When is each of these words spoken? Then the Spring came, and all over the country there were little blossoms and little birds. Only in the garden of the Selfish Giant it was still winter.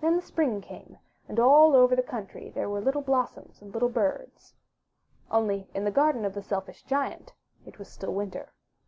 Then 0.00 0.16
the 0.16 0.22
Spring 0.22 0.60
came, 0.60 0.98
and 1.28 1.38
all 1.38 1.76
over 1.76 1.94
the 1.94 2.02
country 2.02 2.50
there 2.50 2.68
were 2.68 2.80
little 2.80 3.00
blossoms 3.00 3.62
and 3.62 3.72
little 3.72 3.88
birds. 3.90 4.54
Only 5.30 5.68
in 5.72 5.84
the 5.84 5.92
garden 5.92 6.24
of 6.24 6.34
the 6.34 6.42
Selfish 6.42 6.82
Giant 6.82 7.32
it 7.64 7.78
was 7.78 7.88
still 7.88 8.12
winter. 8.12 8.54